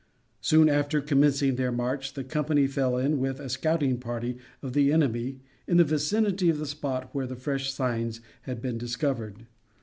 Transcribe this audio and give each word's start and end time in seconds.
Soon 0.41 0.67
after 0.67 0.99
commencing 0.99 1.57
their 1.57 1.71
march, 1.71 2.13
the 2.15 2.23
company 2.23 2.65
fell 2.65 2.97
in 2.97 3.19
with 3.19 3.39
a 3.39 3.49
scouting 3.49 3.99
party 3.99 4.39
of 4.63 4.73
the 4.73 4.91
enemy 4.91 5.41
in 5.67 5.77
the 5.77 5.83
vicinity 5.83 6.49
of 6.49 6.57
the 6.57 6.65
spot 6.65 7.13
where 7.13 7.27
the 7.27 7.35
fresh 7.35 7.71
signs 7.71 8.19
had 8.41 8.63
been 8.63 8.79
discovered. 8.79 9.45